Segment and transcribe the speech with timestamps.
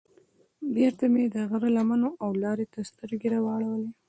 [0.75, 3.89] بېرته مې د غره لمنو او لارې ته سترګې واړولې.